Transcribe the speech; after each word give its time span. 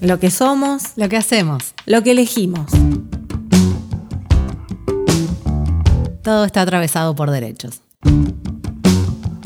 Lo 0.00 0.18
que 0.18 0.30
somos, 0.30 0.82
Lo 0.96 1.08
que 1.08 1.16
hacemos. 1.16 1.74
lo 1.86 2.02
que 2.02 2.12
elegimos. 2.12 2.70
Todo 6.22 6.44
está 6.44 6.62
atravesado 6.62 7.14
por 7.14 7.30
derechos. 7.30 7.80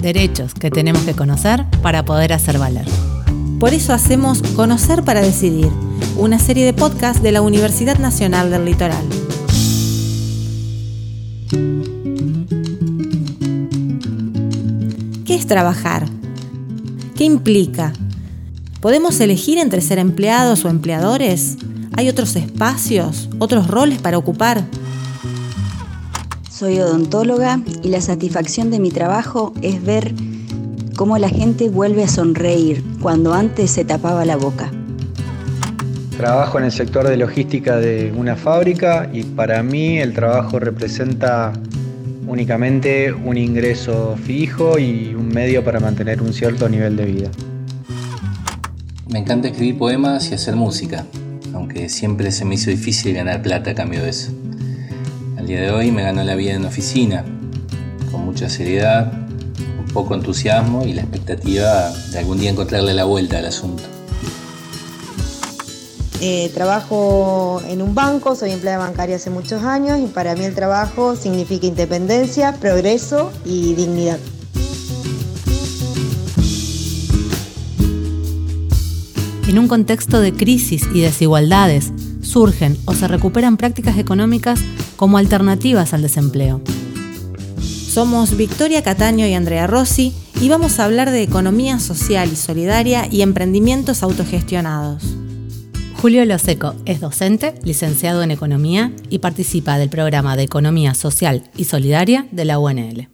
Derechos 0.00 0.54
que 0.54 0.70
tenemos 0.70 1.02
que 1.02 1.14
conocer 1.14 1.64
para 1.82 2.04
poder 2.04 2.32
hacer 2.32 2.58
valer. 2.58 2.86
Por 3.58 3.72
eso 3.72 3.92
hacemos 3.92 4.42
Conocer 4.54 5.02
para 5.04 5.22
Decidir, 5.22 5.70
una 6.16 6.38
serie 6.38 6.64
de 6.64 6.72
podcasts 6.72 7.22
de 7.22 7.32
la 7.32 7.40
Universidad 7.40 7.98
Nacional 7.98 8.50
del 8.50 8.64
Litoral. 8.66 9.04
¿Qué 15.24 15.34
es 15.34 15.46
trabajar? 15.46 16.06
¿Qué 17.14 17.22
implica? 17.22 17.92
¿Podemos 18.80 19.20
elegir 19.20 19.58
entre 19.58 19.80
ser 19.80 20.00
empleados 20.00 20.64
o 20.64 20.68
empleadores? 20.68 21.56
¿Hay 21.96 22.08
otros 22.08 22.34
espacios, 22.34 23.28
otros 23.38 23.68
roles 23.68 24.00
para 24.00 24.18
ocupar? 24.18 24.64
Soy 26.50 26.80
odontóloga 26.80 27.60
y 27.84 27.88
la 27.90 28.00
satisfacción 28.00 28.72
de 28.72 28.80
mi 28.80 28.90
trabajo 28.90 29.54
es 29.62 29.84
ver 29.84 30.12
cómo 30.96 31.16
la 31.18 31.28
gente 31.28 31.68
vuelve 31.68 32.02
a 32.02 32.08
sonreír 32.08 32.84
cuando 33.00 33.32
antes 33.32 33.70
se 33.70 33.84
tapaba 33.84 34.24
la 34.24 34.36
boca. 34.36 34.72
Trabajo 36.16 36.58
en 36.58 36.64
el 36.64 36.72
sector 36.72 37.06
de 37.06 37.16
logística 37.16 37.76
de 37.76 38.12
una 38.16 38.34
fábrica 38.34 39.08
y 39.12 39.22
para 39.22 39.62
mí 39.62 40.00
el 40.00 40.14
trabajo 40.14 40.58
representa 40.58 41.52
únicamente 42.26 43.12
un 43.12 43.36
ingreso 43.36 44.16
fijo 44.22 44.78
y 44.78 45.14
un 45.14 45.28
medio 45.28 45.64
para 45.64 45.80
mantener 45.80 46.22
un 46.22 46.32
cierto 46.32 46.68
nivel 46.68 46.96
de 46.96 47.04
vida. 47.04 47.30
Me 49.08 49.18
encanta 49.18 49.48
escribir 49.48 49.78
poemas 49.78 50.30
y 50.30 50.34
hacer 50.34 50.56
música, 50.56 51.06
aunque 51.52 51.88
siempre 51.88 52.32
se 52.32 52.44
me 52.44 52.56
hizo 52.56 52.70
difícil 52.70 53.14
ganar 53.14 53.42
plata 53.42 53.70
a 53.70 53.74
cambio 53.74 54.02
de 54.02 54.10
eso. 54.10 54.32
Al 55.36 55.46
día 55.46 55.60
de 55.60 55.70
hoy 55.70 55.90
me 55.90 56.02
gano 56.02 56.24
la 56.24 56.34
vida 56.34 56.54
en 56.54 56.64
oficina, 56.64 57.24
con 58.10 58.24
mucha 58.24 58.48
seriedad, 58.48 59.12
un 59.78 59.92
poco 59.92 60.14
entusiasmo 60.14 60.84
y 60.84 60.94
la 60.94 61.02
expectativa 61.02 61.92
de 62.10 62.18
algún 62.18 62.40
día 62.40 62.50
encontrarle 62.50 62.94
la 62.94 63.04
vuelta 63.04 63.38
al 63.38 63.46
asunto. 63.46 63.82
Eh, 66.26 66.50
trabajo 66.54 67.60
en 67.68 67.82
un 67.82 67.94
banco, 67.94 68.34
soy 68.34 68.52
empleada 68.52 68.78
bancaria 68.78 69.16
hace 69.16 69.28
muchos 69.28 69.62
años 69.62 70.00
y 70.00 70.06
para 70.06 70.34
mí 70.34 70.46
el 70.46 70.54
trabajo 70.54 71.16
significa 71.16 71.66
independencia, 71.66 72.54
progreso 72.54 73.30
y 73.44 73.74
dignidad. 73.74 74.18
En 79.48 79.58
un 79.58 79.68
contexto 79.68 80.22
de 80.22 80.32
crisis 80.32 80.88
y 80.94 81.02
desigualdades, 81.02 81.92
surgen 82.22 82.78
o 82.86 82.94
se 82.94 83.06
recuperan 83.06 83.58
prácticas 83.58 83.98
económicas 83.98 84.60
como 84.96 85.18
alternativas 85.18 85.92
al 85.92 86.00
desempleo. 86.00 86.62
Somos 87.60 88.34
Victoria 88.38 88.82
Cataño 88.82 89.26
y 89.26 89.34
Andrea 89.34 89.66
Rossi 89.66 90.14
y 90.40 90.48
vamos 90.48 90.80
a 90.80 90.86
hablar 90.86 91.10
de 91.10 91.22
economía 91.22 91.78
social 91.80 92.32
y 92.32 92.36
solidaria 92.36 93.06
y 93.10 93.20
emprendimientos 93.20 94.02
autogestionados. 94.02 95.04
Julio 96.04 96.22
Loseco 96.26 96.74
es 96.84 97.00
docente, 97.00 97.54
licenciado 97.64 98.22
en 98.22 98.30
Economía 98.30 98.92
y 99.08 99.20
participa 99.20 99.78
del 99.78 99.88
programa 99.88 100.36
de 100.36 100.42
Economía 100.42 100.92
Social 100.92 101.50
y 101.56 101.64
Solidaria 101.64 102.28
de 102.30 102.44
la 102.44 102.58
UNL. 102.58 103.08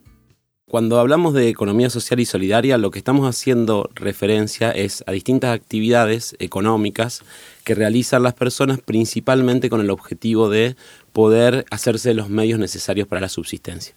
Cuando 0.68 0.98
hablamos 0.98 1.32
de 1.32 1.48
economía 1.48 1.88
social 1.88 2.18
y 2.18 2.24
solidaria, 2.24 2.78
lo 2.78 2.90
que 2.90 2.98
estamos 2.98 3.28
haciendo 3.28 3.88
referencia 3.94 4.72
es 4.72 5.04
a 5.06 5.12
distintas 5.12 5.54
actividades 5.54 6.34
económicas 6.40 7.22
que 7.62 7.76
realizan 7.76 8.24
las 8.24 8.34
personas 8.34 8.80
principalmente 8.80 9.70
con 9.70 9.80
el 9.80 9.90
objetivo 9.90 10.48
de 10.48 10.74
poder 11.12 11.66
hacerse 11.70 12.12
los 12.12 12.28
medios 12.28 12.58
necesarios 12.58 13.06
para 13.06 13.20
la 13.20 13.28
subsistencia. 13.28 13.94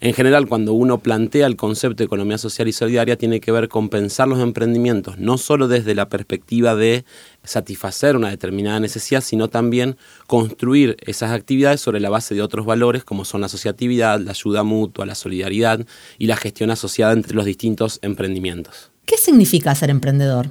En 0.00 0.12
general, 0.12 0.48
cuando 0.48 0.72
uno 0.72 0.98
plantea 0.98 1.46
el 1.46 1.56
concepto 1.56 1.96
de 1.98 2.04
economía 2.04 2.38
social 2.38 2.68
y 2.68 2.72
solidaria, 2.72 3.16
tiene 3.16 3.40
que 3.40 3.52
ver 3.52 3.68
con 3.68 3.88
pensar 3.88 4.28
los 4.28 4.40
emprendimientos, 4.40 5.18
no 5.18 5.38
solo 5.38 5.68
desde 5.68 5.94
la 5.94 6.08
perspectiva 6.08 6.74
de 6.74 7.04
satisfacer 7.42 8.16
una 8.16 8.30
determinada 8.30 8.80
necesidad, 8.80 9.20
sino 9.20 9.48
también 9.48 9.96
construir 10.26 10.96
esas 11.00 11.30
actividades 11.30 11.80
sobre 11.80 12.00
la 12.00 12.10
base 12.10 12.34
de 12.34 12.42
otros 12.42 12.66
valores 12.66 13.04
como 13.04 13.24
son 13.24 13.40
la 13.40 13.46
asociatividad, 13.46 14.20
la 14.20 14.32
ayuda 14.32 14.62
mutua, 14.62 15.06
la 15.06 15.14
solidaridad 15.14 15.86
y 16.18 16.26
la 16.26 16.36
gestión 16.36 16.70
asociada 16.70 17.12
entre 17.12 17.34
los 17.34 17.44
distintos 17.44 17.98
emprendimientos. 18.02 18.90
¿Qué 19.06 19.16
significa 19.18 19.74
ser 19.74 19.90
emprendedor? 19.90 20.48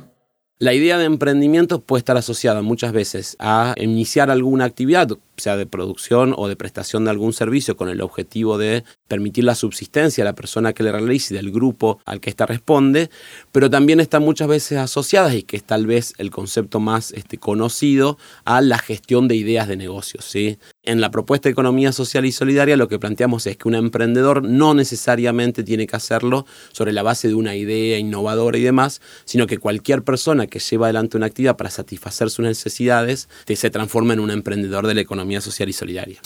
La 0.59 0.73
idea 0.73 0.97
de 0.97 1.05
emprendimiento 1.05 1.81
puede 1.81 1.99
estar 1.99 2.15
asociada 2.15 2.61
muchas 2.61 2.93
veces 2.93 3.35
a 3.39 3.73
iniciar 3.75 4.29
alguna 4.29 4.65
actividad, 4.65 5.09
sea 5.37 5.57
de 5.57 5.65
producción 5.65 6.33
o 6.37 6.47
de 6.47 6.55
prestación 6.55 7.05
de 7.05 7.11
algún 7.11 7.33
servicio, 7.33 7.75
con 7.75 7.89
el 7.89 8.01
objetivo 8.01 8.57
de 8.57 8.83
permitir 9.07 9.43
la 9.43 9.55
subsistencia 9.55 10.23
a 10.23 10.25
la 10.25 10.35
persona 10.35 10.73
que 10.73 10.83
le 10.83 10.91
realice 10.91 11.33
del 11.33 11.51
grupo 11.51 11.99
al 12.05 12.19
que 12.19 12.29
ésta 12.29 12.45
responde, 12.45 13.09
pero 13.51 13.69
también 13.69 13.99
está 13.99 14.19
muchas 14.19 14.47
veces 14.47 14.77
asociada, 14.77 15.33
y 15.33 15.43
que 15.43 15.57
es 15.57 15.63
tal 15.63 15.87
vez 15.87 16.13
el 16.17 16.29
concepto 16.29 16.79
más 16.79 17.11
este, 17.11 17.37
conocido, 17.37 18.17
a 18.45 18.61
la 18.61 18.77
gestión 18.77 19.27
de 19.27 19.35
ideas 19.35 19.67
de 19.67 19.77
negocios. 19.77 20.25
¿sí? 20.25 20.57
En 20.83 21.01
la 21.01 21.11
propuesta 21.11 21.49
de 21.49 21.53
economía 21.53 21.91
social 21.91 22.25
y 22.25 22.31
solidaria 22.31 22.77
lo 22.77 22.87
que 22.87 22.99
planteamos 22.99 23.47
es 23.47 23.57
que 23.57 23.67
un 23.67 23.75
emprendedor 23.75 24.43
no 24.43 24.73
necesariamente 24.73 25.63
tiene 25.63 25.87
que 25.87 25.95
hacerlo 25.95 26.45
sobre 26.71 26.93
la 26.93 27.03
base 27.03 27.27
de 27.27 27.35
una 27.35 27.55
idea 27.55 27.97
innovadora 27.97 28.57
y 28.57 28.61
demás, 28.61 29.01
sino 29.25 29.47
que 29.47 29.57
cualquier 29.57 30.03
persona 30.03 30.47
que 30.47 30.59
lleva 30.59 30.87
adelante 30.87 31.17
una 31.17 31.25
actividad 31.25 31.57
para 31.57 31.69
satisfacer 31.69 32.29
sus 32.29 32.45
necesidades 32.45 33.29
se 33.55 33.69
transforma 33.69 34.13
en 34.13 34.19
un 34.19 34.29
emprendedor 34.29 34.87
de 34.87 34.93
la 34.93 35.01
economía 35.01 35.22
social 35.41 35.69
y 35.69 35.73
solidaria. 35.73 36.19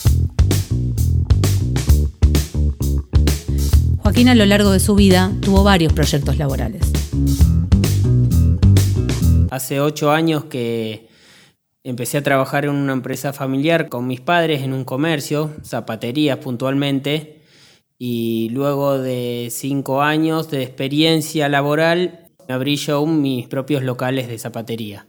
Joaquín 3.98 4.28
a 4.28 4.34
lo 4.34 4.46
largo 4.46 4.70
de 4.70 4.80
su 4.80 4.94
vida 4.94 5.32
tuvo 5.42 5.64
varios 5.64 5.92
proyectos 5.92 6.38
laborales. 6.38 6.82
Hace 9.50 9.80
ocho 9.80 10.10
años 10.10 10.44
que 10.44 11.08
empecé 11.84 12.18
a 12.18 12.22
trabajar 12.22 12.64
en 12.64 12.70
una 12.70 12.92
empresa 12.92 13.32
familiar 13.32 13.88
con 13.88 14.06
mis 14.06 14.20
padres 14.20 14.62
en 14.62 14.72
un 14.72 14.84
comercio, 14.84 15.52
zapaterías 15.64 16.38
puntualmente, 16.38 17.42
y 17.98 18.48
luego 18.50 18.98
de 18.98 19.48
cinco 19.50 20.02
años 20.02 20.50
de 20.50 20.62
experiencia 20.62 21.48
laboral 21.48 22.30
abrí 22.48 22.76
yo 22.76 23.04
mis 23.06 23.48
propios 23.48 23.82
locales 23.82 24.28
de 24.28 24.38
zapatería. 24.38 25.07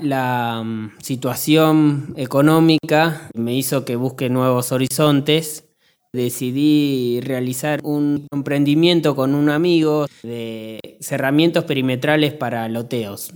La 0.00 0.62
mm, 0.64 0.98
situación 1.00 2.14
económica 2.16 3.28
me 3.34 3.54
hizo 3.54 3.84
que 3.84 3.96
busque 3.96 4.28
nuevos 4.28 4.72
horizontes. 4.72 5.64
Decidí 6.12 7.20
realizar 7.20 7.80
un 7.82 8.26
emprendimiento 8.32 9.14
con 9.14 9.34
un 9.34 9.50
amigo 9.50 10.06
de 10.22 10.78
cerramientos 11.00 11.64
perimetrales 11.64 12.32
para 12.32 12.68
loteos. 12.68 13.34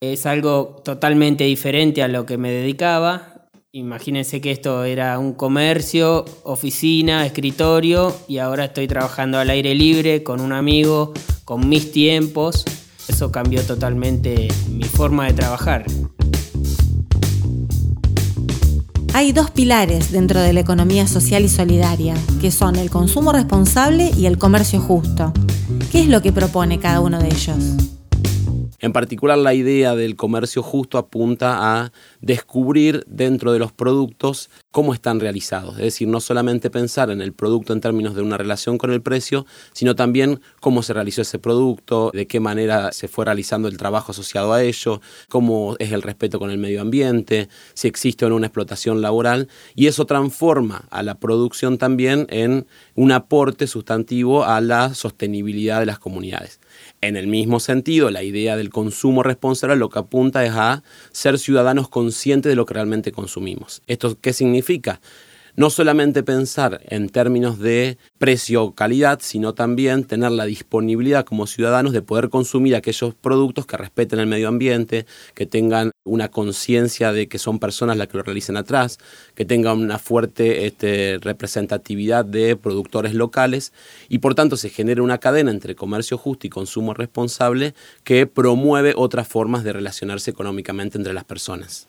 Es 0.00 0.26
algo 0.26 0.80
totalmente 0.84 1.44
diferente 1.44 2.02
a 2.02 2.08
lo 2.08 2.24
que 2.24 2.38
me 2.38 2.50
dedicaba. 2.50 3.48
Imagínense 3.72 4.40
que 4.40 4.52
esto 4.52 4.84
era 4.84 5.18
un 5.18 5.34
comercio, 5.34 6.24
oficina, 6.44 7.26
escritorio 7.26 8.14
y 8.28 8.38
ahora 8.38 8.66
estoy 8.66 8.86
trabajando 8.86 9.38
al 9.38 9.50
aire 9.50 9.74
libre 9.74 10.22
con 10.22 10.40
un 10.40 10.52
amigo, 10.52 11.12
con 11.44 11.68
mis 11.68 11.92
tiempos. 11.92 12.64
Eso 13.08 13.30
cambió 13.30 13.62
totalmente 13.62 14.48
mi 14.68 14.84
forma 14.84 15.26
de 15.26 15.34
trabajar. 15.34 15.84
Hay 19.14 19.32
dos 19.32 19.50
pilares 19.50 20.12
dentro 20.12 20.40
de 20.40 20.52
la 20.52 20.60
economía 20.60 21.06
social 21.06 21.42
y 21.42 21.48
solidaria, 21.48 22.14
que 22.40 22.50
son 22.50 22.76
el 22.76 22.90
consumo 22.90 23.32
responsable 23.32 24.10
y 24.14 24.26
el 24.26 24.36
comercio 24.36 24.80
justo. 24.80 25.32
¿Qué 25.90 26.00
es 26.00 26.08
lo 26.08 26.20
que 26.20 26.32
propone 26.32 26.78
cada 26.80 27.00
uno 27.00 27.18
de 27.18 27.28
ellos? 27.28 27.56
En 28.78 28.92
particular, 28.92 29.38
la 29.38 29.54
idea 29.54 29.94
del 29.94 30.16
comercio 30.16 30.62
justo 30.62 30.98
apunta 30.98 31.80
a 31.80 31.92
descubrir 32.20 33.04
dentro 33.06 33.52
de 33.52 33.58
los 33.58 33.72
productos 33.72 34.50
cómo 34.76 34.92
están 34.92 35.20
realizados. 35.20 35.78
Es 35.78 35.84
decir, 35.84 36.06
no 36.06 36.20
solamente 36.20 36.68
pensar 36.68 37.08
en 37.08 37.22
el 37.22 37.32
producto 37.32 37.72
en 37.72 37.80
términos 37.80 38.14
de 38.14 38.20
una 38.20 38.36
relación 38.36 38.76
con 38.76 38.92
el 38.92 39.00
precio, 39.00 39.46
sino 39.72 39.96
también 39.96 40.42
cómo 40.60 40.82
se 40.82 40.92
realizó 40.92 41.22
ese 41.22 41.38
producto, 41.38 42.10
de 42.12 42.26
qué 42.26 42.40
manera 42.40 42.92
se 42.92 43.08
fue 43.08 43.24
realizando 43.24 43.68
el 43.68 43.78
trabajo 43.78 44.12
asociado 44.12 44.52
a 44.52 44.62
ello, 44.62 45.00
cómo 45.30 45.76
es 45.78 45.92
el 45.92 46.02
respeto 46.02 46.38
con 46.38 46.50
el 46.50 46.58
medio 46.58 46.82
ambiente, 46.82 47.48
si 47.72 47.88
existe 47.88 48.26
o 48.26 48.28
no 48.28 48.36
una 48.36 48.48
explotación 48.48 49.00
laboral. 49.00 49.48
Y 49.74 49.86
eso 49.86 50.04
transforma 50.04 50.84
a 50.90 51.02
la 51.02 51.14
producción 51.14 51.78
también 51.78 52.26
en 52.28 52.66
un 52.94 53.12
aporte 53.12 53.68
sustantivo 53.68 54.44
a 54.44 54.60
la 54.60 54.92
sostenibilidad 54.92 55.80
de 55.80 55.86
las 55.86 55.98
comunidades. 55.98 56.60
En 57.00 57.16
el 57.16 57.28
mismo 57.28 57.60
sentido, 57.60 58.10
la 58.10 58.22
idea 58.22 58.58
del 58.58 58.68
consumo 58.68 59.22
responsable 59.22 59.76
lo 59.76 59.88
que 59.88 60.00
apunta 60.00 60.44
es 60.44 60.52
a 60.52 60.82
ser 61.12 61.38
ciudadanos 61.38 61.88
conscientes 61.88 62.50
de 62.50 62.56
lo 62.56 62.66
que 62.66 62.74
realmente 62.74 63.10
consumimos. 63.10 63.80
¿Esto 63.86 64.18
qué 64.20 64.34
significa? 64.34 64.65
No 65.56 65.70
solamente 65.70 66.22
pensar 66.22 66.80
en 66.84 67.08
términos 67.08 67.58
de 67.58 67.96
precio 68.18 68.62
o 68.62 68.74
calidad, 68.74 69.20
sino 69.22 69.54
también 69.54 70.04
tener 70.04 70.30
la 70.30 70.44
disponibilidad 70.44 71.24
como 71.24 71.46
ciudadanos 71.46 71.92
de 71.92 72.02
poder 72.02 72.28
consumir 72.28 72.76
aquellos 72.76 73.14
productos 73.14 73.66
que 73.66 73.78
respeten 73.78 74.18
el 74.18 74.26
medio 74.26 74.48
ambiente, 74.48 75.06
que 75.34 75.46
tengan 75.46 75.92
una 76.04 76.30
conciencia 76.30 77.12
de 77.12 77.26
que 77.26 77.38
son 77.38 77.58
personas 77.58 77.96
las 77.96 78.08
que 78.08 78.18
lo 78.18 78.22
realicen 78.22 78.56
atrás, 78.56 78.98
que 79.34 79.46
tengan 79.46 79.78
una 79.78 79.98
fuerte 79.98 80.66
este, 80.66 81.18
representatividad 81.20 82.24
de 82.24 82.56
productores 82.56 83.14
locales 83.14 83.72
y 84.08 84.18
por 84.18 84.34
tanto 84.34 84.56
se 84.56 84.68
genera 84.68 85.02
una 85.02 85.18
cadena 85.18 85.50
entre 85.50 85.74
comercio 85.74 86.18
justo 86.18 86.46
y 86.46 86.50
consumo 86.50 86.92
responsable 86.92 87.74
que 88.04 88.26
promueve 88.26 88.92
otras 88.94 89.26
formas 89.26 89.64
de 89.64 89.72
relacionarse 89.72 90.30
económicamente 90.30 90.98
entre 90.98 91.14
las 91.14 91.24
personas. 91.24 91.86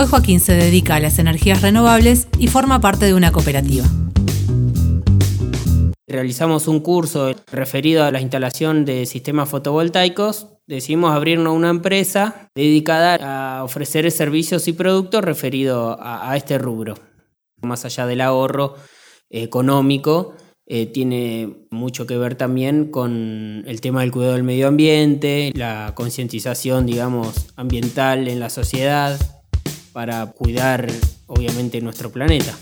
Hoy 0.00 0.06
Joaquín 0.06 0.38
se 0.38 0.52
dedica 0.52 0.94
a 0.94 1.00
las 1.00 1.18
energías 1.18 1.60
renovables 1.60 2.28
y 2.38 2.46
forma 2.46 2.80
parte 2.80 3.06
de 3.06 3.14
una 3.14 3.32
cooperativa. 3.32 3.84
Realizamos 6.06 6.68
un 6.68 6.78
curso 6.78 7.34
referido 7.50 8.04
a 8.04 8.12
la 8.12 8.20
instalación 8.20 8.84
de 8.84 9.06
sistemas 9.06 9.48
fotovoltaicos. 9.48 10.50
Decidimos 10.68 11.10
abrirnos 11.10 11.52
una 11.52 11.70
empresa 11.70 12.48
dedicada 12.54 13.58
a 13.58 13.64
ofrecer 13.64 14.08
servicios 14.12 14.68
y 14.68 14.72
productos 14.72 15.24
referidos 15.24 15.96
a, 15.98 16.36
este 16.36 16.58
rubro. 16.58 16.94
Más 17.60 17.84
allá 17.84 18.06
del 18.06 18.20
ahorro 18.20 18.76
económico, 19.30 20.36
eh, 20.68 20.86
tiene 20.86 21.66
mucho 21.72 22.06
que 22.06 22.16
ver 22.16 22.36
también 22.36 22.92
con 22.92 23.64
el 23.66 23.80
tema 23.80 24.02
del 24.02 24.12
cuidado 24.12 24.34
del 24.34 24.44
medio 24.44 24.68
ambiente, 24.68 25.50
la 25.56 25.90
concientización, 25.96 26.86
digamos, 26.86 27.48
ambiental 27.56 28.28
en 28.28 28.38
la 28.38 28.48
sociedad 28.48 29.18
para 29.98 30.26
cuidar 30.26 30.88
obviamente 31.26 31.80
nuestro 31.80 32.12
planeta. 32.12 32.56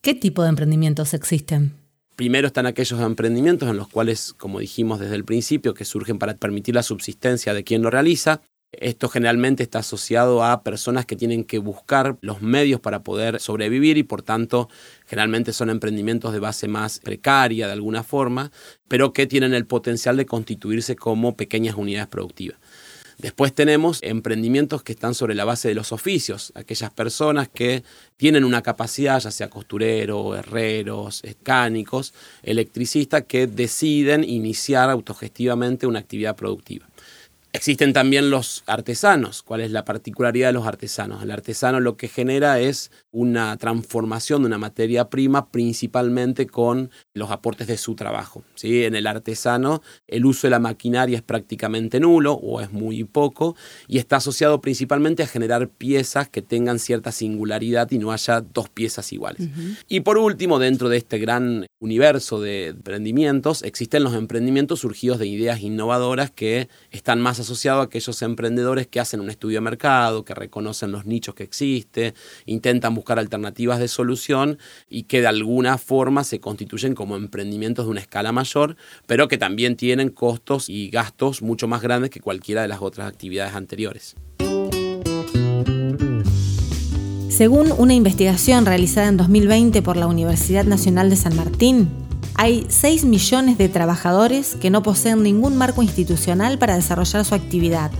¿Qué 0.00 0.14
tipo 0.14 0.42
de 0.42 0.48
emprendimientos 0.48 1.12
existen? 1.12 1.74
Primero 2.16 2.46
están 2.46 2.64
aquellos 2.64 2.98
emprendimientos 2.98 3.68
en 3.68 3.76
los 3.76 3.88
cuales, 3.88 4.32
como 4.32 4.58
dijimos 4.58 5.00
desde 5.00 5.16
el 5.16 5.26
principio, 5.26 5.74
que 5.74 5.84
surgen 5.84 6.18
para 6.18 6.32
permitir 6.38 6.74
la 6.74 6.82
subsistencia 6.82 7.52
de 7.52 7.62
quien 7.62 7.82
lo 7.82 7.90
realiza. 7.90 8.40
Esto 8.72 9.10
generalmente 9.10 9.64
está 9.64 9.80
asociado 9.80 10.42
a 10.42 10.62
personas 10.62 11.04
que 11.04 11.14
tienen 11.14 11.44
que 11.44 11.58
buscar 11.58 12.16
los 12.22 12.40
medios 12.40 12.80
para 12.80 13.02
poder 13.02 13.38
sobrevivir 13.38 13.98
y 13.98 14.02
por 14.02 14.22
tanto 14.22 14.70
generalmente 15.04 15.52
son 15.52 15.68
emprendimientos 15.68 16.32
de 16.32 16.38
base 16.38 16.68
más 16.68 17.00
precaria 17.00 17.66
de 17.66 17.74
alguna 17.74 18.02
forma, 18.02 18.50
pero 18.88 19.12
que 19.12 19.26
tienen 19.26 19.52
el 19.52 19.66
potencial 19.66 20.16
de 20.16 20.24
constituirse 20.24 20.96
como 20.96 21.36
pequeñas 21.36 21.74
unidades 21.74 22.08
productivas. 22.08 22.58
Después 23.20 23.52
tenemos 23.52 23.98
emprendimientos 24.02 24.82
que 24.82 24.92
están 24.92 25.14
sobre 25.14 25.34
la 25.34 25.44
base 25.44 25.68
de 25.68 25.74
los 25.74 25.92
oficios, 25.92 26.52
aquellas 26.54 26.90
personas 26.90 27.48
que 27.48 27.82
tienen 28.16 28.44
una 28.44 28.62
capacidad, 28.62 29.20
ya 29.20 29.30
sea 29.30 29.50
costurero, 29.50 30.34
herreros, 30.34 31.22
mecánicos, 31.22 32.14
electricistas, 32.42 33.24
que 33.26 33.46
deciden 33.46 34.24
iniciar 34.24 34.88
autogestivamente 34.88 35.86
una 35.86 35.98
actividad 35.98 36.34
productiva. 36.34 36.89
Existen 37.52 37.92
también 37.92 38.30
los 38.30 38.62
artesanos. 38.66 39.42
¿Cuál 39.42 39.62
es 39.62 39.72
la 39.72 39.84
particularidad 39.84 40.48
de 40.48 40.52
los 40.52 40.66
artesanos? 40.68 41.22
El 41.22 41.32
artesano 41.32 41.80
lo 41.80 41.96
que 41.96 42.06
genera 42.06 42.60
es 42.60 42.92
una 43.10 43.56
transformación 43.56 44.42
de 44.42 44.46
una 44.46 44.58
materia 44.58 45.10
prima 45.10 45.50
principalmente 45.50 46.46
con 46.46 46.90
los 47.12 47.32
aportes 47.32 47.66
de 47.66 47.76
su 47.76 47.96
trabajo. 47.96 48.44
¿sí? 48.54 48.84
En 48.84 48.94
el 48.94 49.08
artesano 49.08 49.82
el 50.06 50.26
uso 50.26 50.46
de 50.46 50.52
la 50.52 50.60
maquinaria 50.60 51.16
es 51.16 51.22
prácticamente 51.22 51.98
nulo 51.98 52.34
o 52.34 52.60
es 52.60 52.70
muy 52.72 53.02
poco 53.02 53.56
y 53.88 53.98
está 53.98 54.16
asociado 54.16 54.60
principalmente 54.60 55.24
a 55.24 55.26
generar 55.26 55.68
piezas 55.68 56.28
que 56.28 56.42
tengan 56.42 56.78
cierta 56.78 57.10
singularidad 57.10 57.90
y 57.90 57.98
no 57.98 58.12
haya 58.12 58.42
dos 58.42 58.68
piezas 58.68 59.12
iguales. 59.12 59.48
Y 59.88 60.00
por 60.00 60.18
último, 60.18 60.60
dentro 60.60 60.88
de 60.88 60.98
este 60.98 61.18
gran 61.18 61.66
universo 61.80 62.40
de 62.40 62.68
emprendimientos, 62.68 63.62
existen 63.64 64.04
los 64.04 64.14
emprendimientos 64.14 64.80
surgidos 64.80 65.18
de 65.18 65.26
ideas 65.26 65.60
innovadoras 65.62 66.30
que 66.30 66.68
están 66.92 67.20
más 67.20 67.39
asociado 67.40 67.80
a 67.80 67.84
aquellos 67.84 68.22
emprendedores 68.22 68.86
que 68.86 69.00
hacen 69.00 69.20
un 69.20 69.30
estudio 69.30 69.56
de 69.56 69.62
mercado, 69.62 70.24
que 70.24 70.34
reconocen 70.34 70.92
los 70.92 71.06
nichos 71.06 71.34
que 71.34 71.42
existen, 71.42 72.14
intentan 72.46 72.94
buscar 72.94 73.18
alternativas 73.18 73.78
de 73.78 73.88
solución 73.88 74.58
y 74.88 75.04
que 75.04 75.20
de 75.20 75.26
alguna 75.26 75.78
forma 75.78 76.24
se 76.24 76.40
constituyen 76.40 76.94
como 76.94 77.16
emprendimientos 77.16 77.86
de 77.86 77.90
una 77.90 78.00
escala 78.00 78.32
mayor, 78.32 78.76
pero 79.06 79.28
que 79.28 79.38
también 79.38 79.76
tienen 79.76 80.10
costos 80.10 80.68
y 80.68 80.90
gastos 80.90 81.42
mucho 81.42 81.66
más 81.68 81.82
grandes 81.82 82.10
que 82.10 82.20
cualquiera 82.20 82.62
de 82.62 82.68
las 82.68 82.82
otras 82.82 83.08
actividades 83.08 83.54
anteriores. 83.54 84.16
Según 87.28 87.72
una 87.78 87.94
investigación 87.94 88.66
realizada 88.66 89.08
en 89.08 89.16
2020 89.16 89.80
por 89.80 89.96
la 89.96 90.06
Universidad 90.06 90.64
Nacional 90.64 91.08
de 91.08 91.16
San 91.16 91.34
Martín, 91.36 91.88
hay 92.40 92.66
6 92.70 93.04
millones 93.04 93.58
de 93.58 93.68
trabajadores 93.68 94.54
que 94.54 94.70
no 94.70 94.82
poseen 94.82 95.22
ningún 95.22 95.58
marco 95.58 95.82
institucional 95.82 96.58
para 96.58 96.74
desarrollar 96.74 97.22
su 97.26 97.34
actividad. 97.34 97.90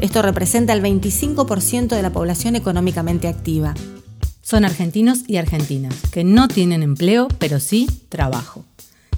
Esto 0.00 0.22
representa 0.22 0.72
el 0.72 0.82
25% 0.82 1.94
de 1.94 2.02
la 2.02 2.10
población 2.10 2.56
económicamente 2.56 3.28
activa. 3.28 3.74
Son 4.42 4.64
argentinos 4.64 5.20
y 5.28 5.36
argentinas 5.36 5.94
que 6.10 6.24
no 6.24 6.48
tienen 6.48 6.82
empleo, 6.82 7.28
pero 7.38 7.60
sí 7.60 7.86
trabajo. 8.08 8.64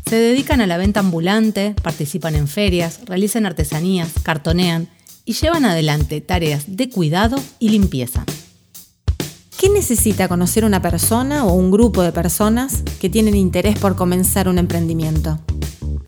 Se 0.07 0.17
dedican 0.17 0.61
a 0.61 0.67
la 0.67 0.77
venta 0.77 1.01
ambulante, 1.01 1.75
participan 1.83 2.35
en 2.35 2.47
ferias, 2.47 3.01
realizan 3.07 3.47
artesanías, 3.47 4.11
cartonean 4.23 4.91
y 5.25 5.33
llevan 5.33 5.65
adelante 5.65 6.21
tareas 6.21 6.77
de 6.77 6.91
cuidado 6.91 7.43
y 7.59 7.71
limpieza. 7.71 8.27
¿Qué 9.59 9.69
necesita 9.69 10.29
conocer 10.29 10.65
una 10.65 10.81
persona 10.81 11.45
o 11.45 11.53
un 11.53 11.73
grupo 11.73 12.03
de 12.03 12.13
personas 12.13 12.85
que 13.01 13.11
tienen 13.11 13.35
interés 13.35 13.77
por 13.77 13.97
comenzar 13.97 14.47
un 14.47 14.57
emprendimiento? 14.57 15.41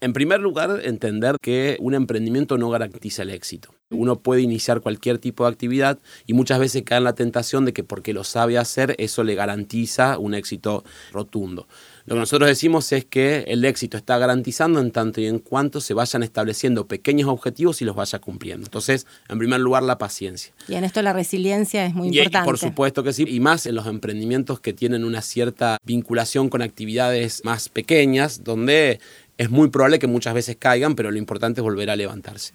En 0.02 0.14
primer 0.14 0.40
lugar, 0.40 0.80
entender 0.84 1.36
que 1.42 1.76
un 1.78 1.94
emprendimiento 1.94 2.56
no 2.56 2.70
garantiza 2.70 3.22
el 3.22 3.30
éxito. 3.30 3.74
Uno 3.90 4.20
puede 4.20 4.40
iniciar 4.40 4.80
cualquier 4.80 5.18
tipo 5.18 5.44
de 5.44 5.50
actividad 5.50 5.98
y 6.26 6.32
muchas 6.32 6.58
veces 6.58 6.84
cae 6.84 6.98
en 6.98 7.04
la 7.04 7.14
tentación 7.14 7.66
de 7.66 7.72
que 7.72 7.84
porque 7.84 8.14
lo 8.14 8.24
sabe 8.24 8.56
hacer, 8.56 8.94
eso 8.98 9.24
le 9.24 9.34
garantiza 9.34 10.16
un 10.18 10.32
éxito 10.32 10.84
rotundo. 11.12 11.66
Lo 12.06 12.14
que 12.14 12.20
nosotros 12.20 12.48
decimos 12.48 12.90
es 12.92 13.04
que 13.04 13.44
el 13.46 13.64
éxito 13.64 13.96
está 13.96 14.16
garantizando 14.16 14.80
en 14.80 14.90
tanto 14.90 15.20
y 15.20 15.26
en 15.26 15.38
cuanto 15.38 15.80
se 15.80 15.92
vayan 15.92 16.22
estableciendo 16.22 16.86
pequeños 16.86 17.28
objetivos 17.28 17.82
y 17.82 17.84
los 17.84 17.94
vaya 17.94 18.18
cumpliendo. 18.20 18.66
Entonces, 18.66 19.06
en 19.28 19.38
primer 19.38 19.60
lugar, 19.60 19.82
la 19.82 19.98
paciencia. 19.98 20.52
Y 20.66 20.74
en 20.74 20.84
esto 20.84 21.02
la 21.02 21.12
resiliencia 21.12 21.84
es 21.84 21.94
muy 21.94 22.08
importante. 22.08 22.46
por 22.46 22.58
supuesto 22.58 23.02
que 23.02 23.12
sí, 23.12 23.26
y 23.28 23.40
más 23.40 23.66
en 23.66 23.74
los 23.74 23.86
emprendimientos 23.86 24.60
que 24.60 24.72
tienen 24.72 25.04
una 25.04 25.20
cierta 25.20 25.78
vinculación 25.84 26.48
con 26.48 26.62
actividades 26.62 27.44
más 27.44 27.68
pequeñas, 27.68 28.44
donde 28.44 28.98
es 29.40 29.48
muy 29.48 29.70
probable 29.70 29.98
que 29.98 30.06
muchas 30.06 30.34
veces 30.34 30.56
caigan, 30.58 30.94
pero 30.94 31.10
lo 31.10 31.16
importante 31.16 31.62
es 31.62 31.62
volver 31.62 31.88
a 31.88 31.96
levantarse. 31.96 32.52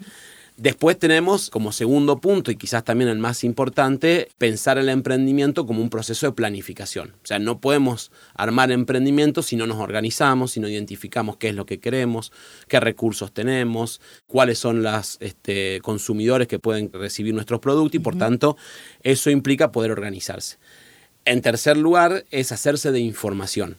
Después 0.56 1.00
tenemos 1.00 1.50
como 1.50 1.72
segundo 1.72 2.20
punto, 2.20 2.51
y 2.51 2.58
quizás 2.58 2.84
también 2.84 3.10
el 3.10 3.18
más 3.18 3.44
importante, 3.44 4.30
pensar 4.38 4.77
el 4.77 4.89
emprendimiento 4.89 5.65
como 5.65 5.82
un 5.82 5.89
proceso 5.89 6.27
de 6.27 6.34
planificación. 6.34 7.15
O 7.24 7.25
sea, 7.25 7.39
no 7.39 7.60
podemos 7.60 8.12
armar 8.36 8.72
emprendimiento 8.72 9.42
si 9.42 9.56
no 9.56 9.65
nos 9.65 9.80
organizamos, 9.80 10.51
si 10.51 10.60
no 10.60 10.70
identificamos 10.70 11.38
qué 11.38 11.50
es 11.50 11.56
lo 11.56 11.65
que 11.65 11.80
queremos, 11.80 12.32
qué 12.68 12.80
recursos 12.80 13.34
tenemos, 13.34 14.00
cuáles 14.27 14.60
son 14.60 14.84
los 14.84 15.18
este, 15.22 15.82
consumidores 15.82 16.48
que 16.48 16.60
pueden 16.60 16.92
recibir 16.94 17.34
nuestros 17.34 17.62
productos 17.62 17.96
y 17.96 18.00
por 18.00 18.15
tanto 18.15 18.58
eso 19.01 19.32
implica 19.32 19.72
poder 19.72 19.89
organizarse. 19.89 20.58
En 21.25 21.42
tercer 21.42 21.77
lugar 21.77 22.25
es 22.30 22.51
hacerse 22.51 22.92
de 22.92 23.00
información. 23.00 23.75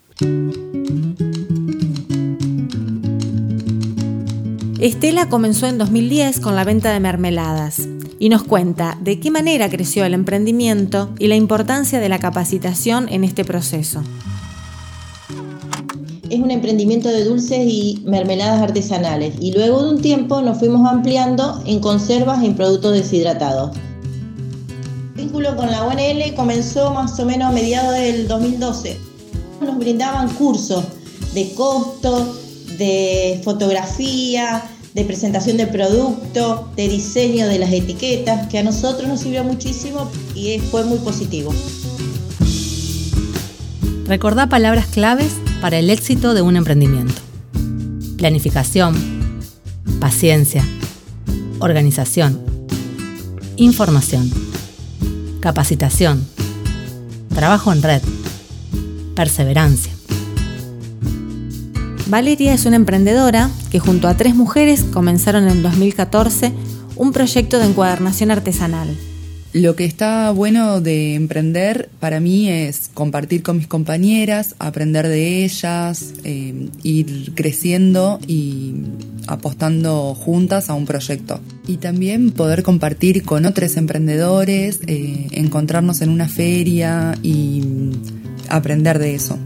Estela 4.87 5.28
comenzó 5.28 5.66
en 5.66 5.78
2010 5.78 6.38
con 6.38 6.55
la 6.55 6.62
venta 6.62 6.93
de 6.93 7.00
mermeladas 7.00 7.88
y 8.21 8.28
nos 8.28 8.45
cuenta 8.45 8.97
de 9.00 9.19
qué 9.19 9.33
manera 9.33 9.69
creció 9.69 10.05
el 10.05 10.14
emprendimiento 10.14 11.11
y 11.19 11.26
la 11.26 11.35
importancia 11.35 11.99
de 11.99 12.09
la 12.09 12.21
capacitación 12.21 13.09
en 13.09 13.25
este 13.25 13.45
proceso. 13.45 14.05
Es 16.31 16.38
un 16.38 16.52
emprendimiento 16.52 17.09
de 17.09 17.25
dulces 17.25 17.66
y 17.66 18.00
mermeladas 18.07 18.62
artesanales 18.62 19.35
y 19.40 19.50
luego 19.50 19.83
de 19.83 19.90
un 19.90 20.00
tiempo 20.00 20.40
nos 20.40 20.59
fuimos 20.59 20.88
ampliando 20.88 21.61
en 21.66 21.81
conservas 21.81 22.40
y 22.45 22.47
en 22.47 22.55
productos 22.55 22.93
deshidratados. 22.93 23.76
El 25.16 25.25
vínculo 25.25 25.57
con 25.57 25.69
la 25.69 25.83
UNL 25.83 26.33
comenzó 26.37 26.95
más 26.95 27.19
o 27.19 27.26
menos 27.26 27.49
a 27.49 27.52
mediados 27.52 27.93
del 27.93 28.28
2012. 28.28 28.97
Nos 29.62 29.78
brindaban 29.78 30.28
cursos 30.35 30.85
de 31.35 31.52
costo, 31.55 32.37
de 32.78 33.40
fotografía, 33.43 34.62
de 34.96 35.04
presentación 35.04 35.58
de 35.58 35.66
producto, 35.66 36.70
de 36.74 36.88
diseño 36.88 37.46
de 37.48 37.58
las 37.58 37.70
etiquetas, 37.70 38.48
que 38.48 38.58
a 38.58 38.62
nosotros 38.62 39.06
nos 39.06 39.20
sirvió 39.20 39.44
muchísimo 39.44 40.10
y 40.34 40.58
fue 40.58 40.84
muy 40.84 40.96
positivo. 40.98 41.54
Recordá 44.06 44.48
palabras 44.48 44.86
claves 44.86 45.32
para 45.60 45.78
el 45.78 45.90
éxito 45.90 46.32
de 46.32 46.40
un 46.40 46.56
emprendimiento. 46.56 47.12
Planificación, 48.16 48.96
paciencia, 50.00 50.64
organización, 51.58 52.40
información, 53.56 54.30
capacitación, 55.40 56.26
trabajo 57.34 57.70
en 57.70 57.82
red, 57.82 58.02
perseverancia. 59.14 59.95
Valeria 62.08 62.54
es 62.54 62.66
una 62.66 62.76
emprendedora 62.76 63.50
que 63.70 63.80
junto 63.80 64.06
a 64.06 64.16
tres 64.16 64.36
mujeres 64.36 64.84
comenzaron 64.84 65.48
en 65.48 65.62
2014 65.62 66.52
un 66.94 67.12
proyecto 67.12 67.58
de 67.58 67.66
encuadernación 67.66 68.30
artesanal. 68.30 68.96
Lo 69.52 69.75
que 69.75 69.86
está 69.86 70.30
bueno 70.30 70.80
de 70.80 71.14
emprender 71.14 71.88
para 71.98 72.20
mí 72.20 72.48
es 72.48 72.90
compartir 72.94 73.42
con 73.42 73.56
mis 73.56 73.66
compañeras, 73.66 74.54
aprender 74.58 75.08
de 75.08 75.44
ellas, 75.44 76.12
eh, 76.25 76.68
ir 76.82 77.32
creciendo 77.34 78.20
y 78.26 78.75
apostando 79.26 80.14
juntas 80.14 80.70
a 80.70 80.75
un 80.75 80.84
proyecto. 80.84 81.40
Y 81.66 81.78
también 81.78 82.30
poder 82.30 82.62
compartir 82.62 83.25
con 83.25 83.46
otros 83.46 83.76
emprendedores, 83.76 84.80
eh, 84.86 85.28
encontrarnos 85.32 86.02
en 86.02 86.10
una 86.10 86.28
feria 86.28 87.14
y 87.22 87.64
aprender 88.48 88.98
de 88.98 89.14
eso. 89.14 89.38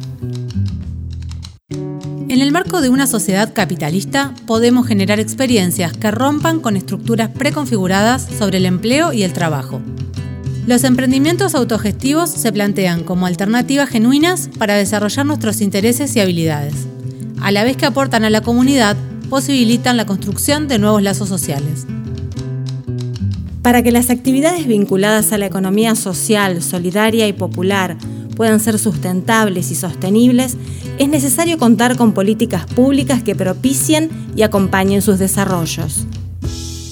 En 2.31 2.43
el 2.43 2.53
marco 2.53 2.81
de 2.81 2.89
una 2.89 3.09
sociedad 3.09 3.53
capitalista, 3.53 4.33
podemos 4.47 4.87
generar 4.87 5.19
experiencias 5.19 5.93
que 5.95 6.13
rompan 6.13 6.61
con 6.61 6.77
estructuras 6.77 7.29
preconfiguradas 7.31 8.29
sobre 8.39 8.59
el 8.59 8.67
empleo 8.67 9.13
y 9.13 9.25
el 9.25 9.33
trabajo. 9.33 9.81
Los 10.65 10.85
emprendimientos 10.85 11.57
autogestivos 11.57 12.31
se 12.31 12.53
plantean 12.53 13.03
como 13.03 13.27
alternativas 13.27 13.89
genuinas 13.89 14.49
para 14.61 14.77
desarrollar 14.77 15.27
nuestros 15.27 15.61
intereses 15.61 16.15
y 16.15 16.21
habilidades. 16.21 16.75
A 17.41 17.51
la 17.51 17.65
vez 17.65 17.77
que 17.77 17.87
aportan 17.87 18.23
a 18.23 18.31
la 18.31 18.43
comunidad, 18.43 18.97
posibilitan 19.29 19.97
la 19.97 20.07
construcción 20.07 20.69
de 20.69 20.79
nuevos 20.79 21.03
lazos 21.03 21.29
sociales. 21.29 21.85
Para 23.61 23.83
que 23.83 23.91
las 23.91 24.09
actividades 24.09 24.69
vinculadas 24.69 25.33
a 25.33 25.39
la 25.39 25.47
economía 25.47 25.97
social, 25.97 26.63
solidaria 26.63 27.27
y 27.27 27.33
popular 27.33 27.97
puedan 28.37 28.61
ser 28.61 28.79
sustentables 28.79 29.71
y 29.71 29.75
sostenibles, 29.75 30.57
es 30.99 31.09
necesario 31.09 31.57
contar 31.59 31.97
con 31.97 32.13
políticas 32.13 32.67
públicas 32.67 33.23
que 33.23 33.35
propicien 33.35 34.11
y 34.37 34.43
acompañen 34.43 35.01
sus 35.03 35.19
desarrollos. 35.19 36.07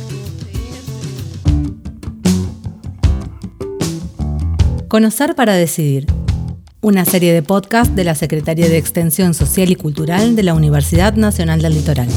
Conocer 4.87 5.35
para 5.35 5.53
decidir 5.53 6.07
una 6.87 7.03
serie 7.03 7.33
de 7.33 7.43
podcast 7.43 7.91
de 7.91 8.05
la 8.05 8.15
Secretaría 8.15 8.69
de 8.69 8.77
Extensión 8.77 9.33
Social 9.33 9.69
y 9.69 9.75
Cultural 9.75 10.37
de 10.37 10.43
la 10.43 10.53
Universidad 10.53 11.15
Nacional 11.15 11.61
del 11.61 11.73
Litoral. 11.73 12.07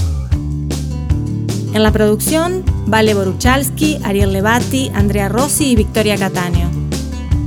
En 1.74 1.82
la 1.82 1.90
producción, 1.90 2.62
Vale 2.86 3.14
Boruchalski, 3.14 3.98
Ariel 4.04 4.32
Levati, 4.32 4.92
Andrea 4.94 5.28
Rossi 5.28 5.72
y 5.72 5.74
Victoria 5.74 6.16
Cataño. 6.16 6.70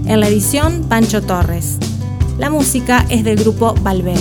En 0.05 0.19
la 0.19 0.27
edición, 0.27 0.83
Pancho 0.89 1.21
Torres. 1.21 1.77
La 2.37 2.49
música 2.49 3.05
es 3.09 3.23
del 3.23 3.37
grupo 3.37 3.73
Valver. 3.75 4.19